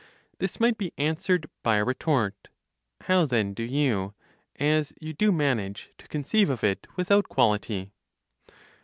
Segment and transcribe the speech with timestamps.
[0.39, 2.47] This might be answered by a retort.
[3.01, 4.15] How then do you
[4.55, 7.91] (as you do) manage to conceive of it without quality?